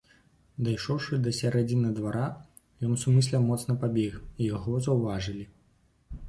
Дайшоўшы 0.67 1.19
да 1.27 1.33
сярэдзіны 1.39 1.91
двара, 1.99 2.23
ён 2.87 2.97
сумысля 3.03 3.43
моцна 3.51 3.77
пабег, 3.85 4.17
і 4.41 4.49
яго 4.55 4.81
заўважылі. 4.89 5.45